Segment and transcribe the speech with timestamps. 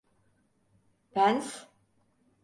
[1.13, 1.47] Pens…